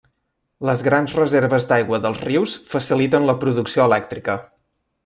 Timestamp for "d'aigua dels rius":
1.73-2.59